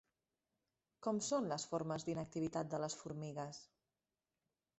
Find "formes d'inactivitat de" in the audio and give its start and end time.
1.73-2.81